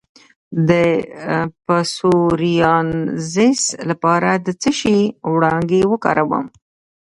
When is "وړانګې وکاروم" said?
5.31-6.45